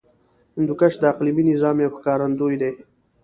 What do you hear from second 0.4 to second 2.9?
هندوکش د اقلیمي نظام یو ښکارندوی دی.